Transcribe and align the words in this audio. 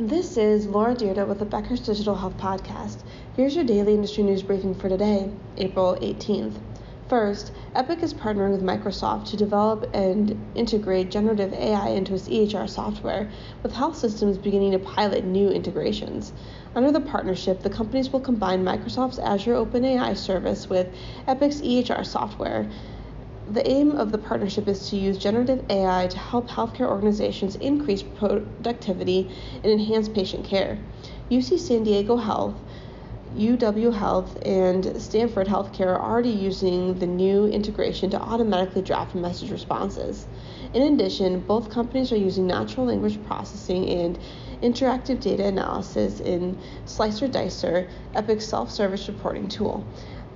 This 0.00 0.36
is 0.36 0.68
Laura 0.68 0.94
Dyrda 0.94 1.26
with 1.26 1.40
the 1.40 1.44
Becker's 1.44 1.80
Digital 1.80 2.14
Health 2.14 2.36
Podcast. 2.36 3.02
Here's 3.34 3.56
your 3.56 3.64
daily 3.64 3.94
industry 3.94 4.22
news 4.22 4.44
briefing 4.44 4.72
for 4.72 4.88
today, 4.88 5.28
April 5.56 5.98
18th. 6.00 6.54
First, 7.08 7.50
Epic 7.74 8.04
is 8.04 8.14
partnering 8.14 8.52
with 8.52 8.62
Microsoft 8.62 9.28
to 9.30 9.36
develop 9.36 9.90
and 9.92 10.40
integrate 10.54 11.10
generative 11.10 11.52
AI 11.52 11.88
into 11.88 12.14
its 12.14 12.28
EHR 12.28 12.70
software, 12.70 13.28
with 13.64 13.72
health 13.72 13.96
systems 13.96 14.38
beginning 14.38 14.70
to 14.70 14.78
pilot 14.78 15.24
new 15.24 15.48
integrations. 15.48 16.32
Under 16.76 16.92
the 16.92 17.00
partnership, 17.00 17.64
the 17.64 17.68
companies 17.68 18.10
will 18.10 18.20
combine 18.20 18.62
Microsoft's 18.62 19.18
Azure 19.18 19.54
OpenAI 19.54 20.16
service 20.16 20.68
with 20.68 20.94
Epic's 21.26 21.60
EHR 21.60 22.06
software. 22.06 22.70
The 23.50 23.66
aim 23.66 23.92
of 23.92 24.12
the 24.12 24.18
partnership 24.18 24.68
is 24.68 24.90
to 24.90 24.96
use 24.96 25.16
generative 25.16 25.64
AI 25.70 26.06
to 26.08 26.18
help 26.18 26.48
healthcare 26.48 26.88
organizations 26.88 27.56
increase 27.56 28.02
productivity 28.02 29.30
and 29.64 29.72
enhance 29.72 30.08
patient 30.08 30.44
care. 30.44 30.78
UC 31.30 31.58
San 31.58 31.82
Diego 31.82 32.16
Health 32.16 32.54
UW 33.36 33.94
Health 33.94 34.38
and 34.44 35.00
Stanford 35.00 35.46
Healthcare 35.46 35.88
are 35.88 36.02
already 36.02 36.30
using 36.30 36.98
the 36.98 37.06
new 37.06 37.46
integration 37.46 38.10
to 38.10 38.20
automatically 38.20 38.82
draft 38.82 39.14
message 39.14 39.50
responses. 39.50 40.26
In 40.74 40.94
addition, 40.94 41.40
both 41.40 41.70
companies 41.70 42.10
are 42.10 42.16
using 42.16 42.46
natural 42.46 42.86
language 42.86 43.22
processing 43.26 43.88
and 43.88 44.18
interactive 44.62 45.20
data 45.20 45.46
analysis 45.46 46.20
in 46.20 46.58
Slicer 46.86 47.28
Dicer, 47.28 47.88
Epic's 48.14 48.46
self 48.46 48.70
service 48.70 49.06
reporting 49.08 49.46
tool. 49.48 49.86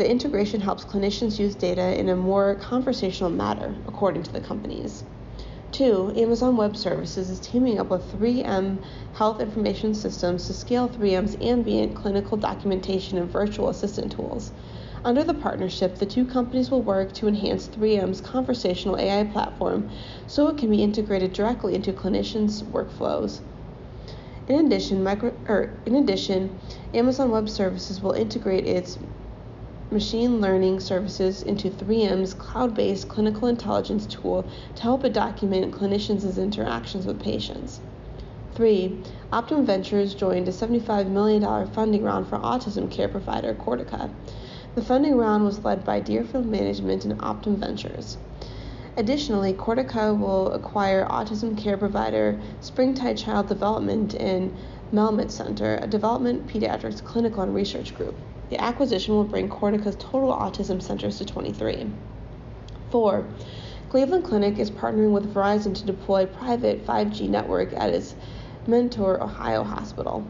The 0.02 0.10
integration 0.10 0.60
helps 0.60 0.84
clinicians 0.84 1.38
use 1.38 1.54
data 1.54 1.96
in 1.96 2.08
a 2.08 2.16
more 2.16 2.56
conversational 2.56 3.30
manner, 3.30 3.72
according 3.86 4.24
to 4.24 4.32
the 4.32 4.40
companies. 4.40 5.04
Two, 5.70 6.12
Amazon 6.16 6.56
Web 6.56 6.76
Services 6.76 7.30
is 7.30 7.38
teaming 7.38 7.78
up 7.78 7.88
with 7.88 8.18
3M 8.18 8.78
Health 9.14 9.40
Information 9.40 9.94
Systems 9.94 10.48
to 10.48 10.54
scale 10.54 10.88
3M's 10.88 11.36
ambient 11.40 11.94
clinical 11.94 12.36
documentation 12.36 13.16
and 13.16 13.30
virtual 13.30 13.68
assistant 13.68 14.10
tools. 14.10 14.50
Under 15.04 15.22
the 15.22 15.34
partnership, 15.34 15.94
the 15.94 16.04
two 16.04 16.24
companies 16.24 16.68
will 16.68 16.82
work 16.82 17.12
to 17.12 17.28
enhance 17.28 17.68
3M's 17.68 18.20
conversational 18.20 18.98
AI 18.98 19.22
platform 19.22 19.88
so 20.26 20.48
it 20.48 20.58
can 20.58 20.68
be 20.68 20.82
integrated 20.82 21.32
directly 21.32 21.76
into 21.76 21.92
clinicians' 21.92 22.64
workflows. 22.64 23.38
In 24.48 24.66
addition, 24.66 25.04
micro, 25.04 25.32
er, 25.48 25.72
in 25.86 25.94
addition, 25.94 26.58
Amazon 26.92 27.30
Web 27.30 27.48
Services 27.48 28.00
will 28.00 28.10
integrate 28.10 28.66
its 28.66 28.98
machine 29.92 30.40
learning 30.40 30.80
services 30.80 31.42
into 31.42 31.70
3M's 31.70 32.34
cloud 32.34 32.74
based 32.74 33.08
clinical 33.08 33.46
intelligence 33.48 34.06
tool 34.06 34.44
to 34.74 34.82
help 34.82 35.04
it 35.04 35.12
document 35.12 35.72
clinicians' 35.72 36.36
interactions 36.36 37.06
with 37.06 37.22
patients. 37.22 37.80
3. 38.54 38.98
Optum 39.32 39.64
Ventures 39.64 40.14
joined 40.14 40.48
a 40.48 40.50
$75 40.50 41.08
million 41.08 41.66
funding 41.68 42.02
round 42.02 42.26
for 42.26 42.38
autism 42.38 42.90
care 42.90 43.08
provider 43.08 43.54
Cortica. 43.54 44.10
The 44.74 44.82
funding 44.82 45.16
round 45.16 45.44
was 45.44 45.64
led 45.64 45.84
by 45.84 46.00
Deerfield 46.00 46.46
Management 46.46 47.04
and 47.04 47.18
Optum 47.20 47.58
Ventures. 47.58 48.16
Additionally, 48.96 49.54
Cortica 49.54 50.18
will 50.18 50.52
acquire 50.52 51.06
autism 51.06 51.56
care 51.56 51.76
provider 51.78 52.38
Springtide 52.60 53.16
Child 53.16 53.48
Development 53.48 54.14
and 54.14 54.54
Melmed 54.92 55.30
Center, 55.30 55.78
a 55.80 55.86
development 55.86 56.46
pediatrics 56.46 57.02
clinical 57.02 57.42
and 57.42 57.54
research 57.54 57.94
group. 57.94 58.14
The 58.52 58.62
acquisition 58.62 59.14
will 59.14 59.24
bring 59.24 59.48
Cortica's 59.48 59.96
total 59.96 60.30
autism 60.30 60.82
centers 60.82 61.16
to 61.16 61.24
23. 61.24 61.86
4. 62.90 63.26
Cleveland 63.88 64.24
Clinic 64.24 64.58
is 64.58 64.70
partnering 64.70 65.12
with 65.12 65.32
Verizon 65.32 65.74
to 65.74 65.86
deploy 65.86 66.26
private 66.26 66.84
5G 66.86 67.30
network 67.30 67.72
at 67.72 67.94
its 67.94 68.14
Mentor, 68.66 69.22
Ohio 69.22 69.64
hospital. 69.64 70.26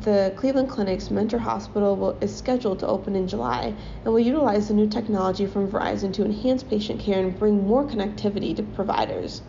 The 0.00 0.32
Cleveland 0.34 0.70
Clinic's 0.70 1.08
Mentor 1.12 1.38
Hospital 1.38 1.94
will, 1.94 2.18
is 2.20 2.36
scheduled 2.36 2.80
to 2.80 2.88
open 2.88 3.14
in 3.14 3.28
July 3.28 3.74
and 4.04 4.12
will 4.12 4.18
utilize 4.18 4.66
the 4.66 4.74
new 4.74 4.88
technology 4.88 5.46
from 5.46 5.70
Verizon 5.70 6.12
to 6.14 6.24
enhance 6.24 6.64
patient 6.64 6.98
care 6.98 7.20
and 7.20 7.38
bring 7.38 7.64
more 7.64 7.84
connectivity 7.84 8.56
to 8.56 8.64
providers. 8.64 9.42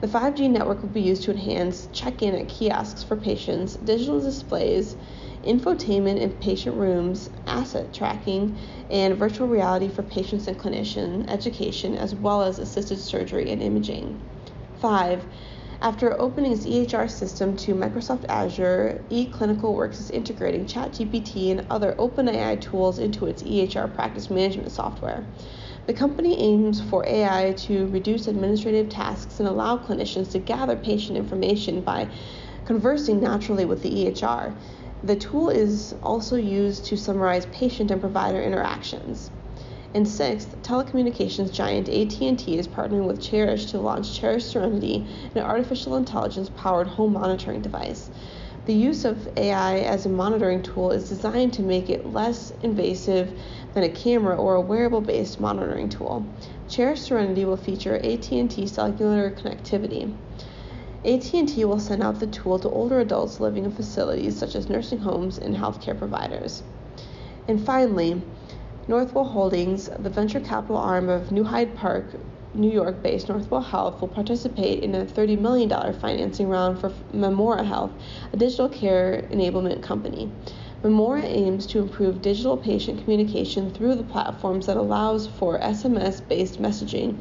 The 0.00 0.06
5G 0.06 0.48
network 0.48 0.80
will 0.80 0.90
be 0.90 1.00
used 1.00 1.24
to 1.24 1.32
enhance 1.32 1.88
check 1.92 2.22
in 2.22 2.32
at 2.32 2.48
kiosks 2.48 3.02
for 3.02 3.16
patients, 3.16 3.74
digital 3.74 4.20
displays, 4.20 4.94
infotainment 5.42 6.20
in 6.20 6.30
patient 6.34 6.76
rooms, 6.76 7.30
asset 7.48 7.92
tracking, 7.92 8.56
and 8.90 9.16
virtual 9.16 9.48
reality 9.48 9.88
for 9.88 10.04
patients 10.04 10.46
and 10.46 10.56
clinician 10.56 11.28
education, 11.28 11.96
as 11.96 12.14
well 12.14 12.42
as 12.42 12.60
assisted 12.60 13.00
surgery 13.00 13.50
and 13.50 13.60
imaging. 13.60 14.20
5. 14.80 15.24
After 15.80 16.20
opening 16.20 16.52
its 16.52 16.64
EHR 16.64 17.10
system 17.10 17.56
to 17.56 17.74
Microsoft 17.74 18.24
Azure, 18.28 19.02
eClinicalWorks 19.10 20.00
is 20.00 20.10
integrating 20.10 20.66
ChatGPT 20.66 21.50
and 21.50 21.66
other 21.70 21.94
OpenAI 21.98 22.60
tools 22.60 23.00
into 23.00 23.26
its 23.26 23.42
EHR 23.42 23.92
practice 23.94 24.30
management 24.30 24.70
software. 24.70 25.24
The 25.88 25.94
company 25.94 26.38
aims 26.38 26.82
for 26.82 27.06
AI 27.06 27.54
to 27.60 27.86
reduce 27.86 28.26
administrative 28.28 28.90
tasks 28.90 29.40
and 29.40 29.48
allow 29.48 29.78
clinicians 29.78 30.30
to 30.32 30.38
gather 30.38 30.76
patient 30.76 31.16
information 31.16 31.80
by 31.80 32.08
conversing 32.66 33.22
naturally 33.22 33.64
with 33.64 33.82
the 33.82 33.90
EHR. 33.90 34.52
The 35.02 35.16
tool 35.16 35.48
is 35.48 35.94
also 36.02 36.36
used 36.36 36.84
to 36.84 36.98
summarize 36.98 37.46
patient 37.46 37.90
and 37.90 38.02
provider 38.02 38.42
interactions. 38.42 39.30
And 39.94 40.06
sixth, 40.06 40.60
telecommunications 40.60 41.54
giant 41.54 41.88
AT&T 41.88 42.58
is 42.58 42.68
partnering 42.68 43.06
with 43.06 43.22
Cherish 43.22 43.70
to 43.70 43.80
launch 43.80 44.12
Cherish 44.12 44.44
Serenity, 44.44 45.06
an 45.34 45.40
artificial 45.40 45.96
intelligence-powered 45.96 46.88
home 46.88 47.14
monitoring 47.14 47.62
device. 47.62 48.10
The 48.68 48.74
use 48.74 49.06
of 49.06 49.30
AI 49.38 49.78
as 49.78 50.04
a 50.04 50.10
monitoring 50.10 50.62
tool 50.62 50.90
is 50.90 51.08
designed 51.08 51.54
to 51.54 51.62
make 51.62 51.88
it 51.88 52.12
less 52.12 52.52
invasive 52.62 53.32
than 53.72 53.82
a 53.82 53.88
camera 53.88 54.36
or 54.36 54.56
a 54.56 54.60
wearable-based 54.60 55.40
monitoring 55.40 55.88
tool. 55.88 56.26
Cherish 56.68 57.00
Serenity 57.00 57.46
will 57.46 57.56
feature 57.56 57.96
AT&T 57.96 58.66
cellular 58.66 59.30
connectivity. 59.30 60.14
AT&T 61.02 61.64
will 61.64 61.80
send 61.80 62.02
out 62.02 62.20
the 62.20 62.26
tool 62.26 62.58
to 62.58 62.68
older 62.68 63.00
adults 63.00 63.40
living 63.40 63.64
in 63.64 63.70
facilities 63.70 64.36
such 64.36 64.54
as 64.54 64.68
nursing 64.68 64.98
homes 64.98 65.38
and 65.38 65.56
healthcare 65.56 65.98
providers. 65.98 66.62
And 67.48 67.64
finally, 67.64 68.20
Northwell 68.86 69.32
Holdings, 69.32 69.88
the 69.98 70.10
venture 70.10 70.40
capital 70.40 70.76
arm 70.76 71.08
of 71.08 71.32
New 71.32 71.44
Hyde 71.44 71.74
Park, 71.74 72.04
New 72.54 72.70
York 72.70 73.02
based 73.02 73.28
Northwell 73.28 73.64
Health, 73.64 74.00
will 74.00 74.08
participate 74.08 74.82
in 74.82 74.94
a 74.94 75.04
$30 75.04 75.38
million 75.38 75.68
financing 75.94 76.48
round 76.48 76.80
for 76.80 76.90
Memora 77.12 77.64
Health, 77.64 77.92
a 78.32 78.36
digital 78.36 78.68
care 78.68 79.28
enablement 79.30 79.82
company. 79.82 80.30
Memora 80.82 81.24
aims 81.24 81.66
to 81.66 81.80
improve 81.80 82.22
digital 82.22 82.56
patient 82.56 83.02
communication 83.02 83.70
through 83.70 83.96
the 83.96 84.04
platforms 84.04 84.66
that 84.66 84.76
allows 84.76 85.26
for 85.26 85.58
SMS 85.58 86.26
based 86.26 86.62
messaging. 86.62 87.18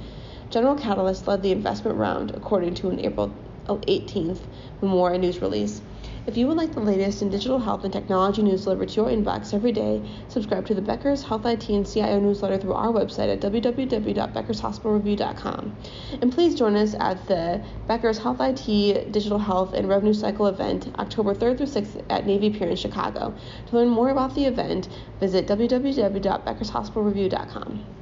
General 0.50 0.76
Catalyst 0.76 1.28
led 1.28 1.44
the 1.44 1.52
investment 1.52 1.98
round, 1.98 2.32
according 2.32 2.76
to 2.76 2.90
an 2.90 3.00
April 3.00 3.34
18th 3.68 4.40
Memora 4.82 5.20
news 5.20 5.42
release. 5.42 5.82
If 6.28 6.36
you 6.36 6.48
would 6.48 6.58
like 6.58 6.74
the 6.74 6.82
latest 6.82 7.22
in 7.22 7.30
digital 7.30 7.58
health 7.58 7.86
and 7.86 7.94
technology 7.94 8.42
news 8.42 8.66
delivered 8.66 8.90
to 8.90 8.96
your 8.96 9.10
inbox 9.10 9.54
every 9.54 9.72
day, 9.72 10.02
subscribe 10.28 10.68
to 10.68 10.74
the 10.74 10.82
Becker's 10.82 11.24
Health 11.24 11.46
IT 11.46 11.70
and 11.70 11.88
CIO 11.88 12.20
newsletter 12.20 12.58
through 12.58 12.74
our 12.74 12.90
website 12.90 13.32
at 13.32 13.40
www.beckershospitalreview.com. 13.40 15.78
And 16.22 16.34
please 16.34 16.54
join 16.54 16.76
us 16.76 16.96
at 17.00 17.26
the 17.30 17.64
Becker's 17.88 18.18
Health 18.18 18.42
IT 18.42 19.14
Digital 19.14 19.40
Health 19.40 19.74
and 19.74 19.88
Revenue 19.88 20.14
Cycle 20.14 20.48
event 20.48 20.94
October 21.00 21.34
3rd 21.34 21.60
through 21.60 21.68
6th 21.68 22.04
at 22.10 22.28
Navy 22.28 22.50
Pier 22.50 22.68
in 22.68 22.76
Chicago. 22.76 23.34
To 23.68 23.78
learn 23.78 23.88
more 23.88 24.10
about 24.10 24.36
the 24.36 24.44
event, 24.44 24.90
visit 25.22 25.48
www.beckershospitalreview.com. 25.48 27.97